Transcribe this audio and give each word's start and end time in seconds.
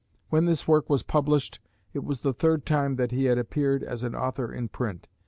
When 0.29 0.45
this 0.45 0.67
work 0.67 0.89
was 0.89 1.03
published, 1.03 1.59
it 1.93 2.03
was 2.03 2.21
the 2.21 2.33
third 2.33 2.65
time 2.65 2.95
that 2.95 3.11
he 3.11 3.25
had 3.25 3.37
appeared 3.37 3.83
as 3.83 4.01
an 4.01 4.15
author 4.15 4.51
in 4.51 4.67
print. 4.67 5.07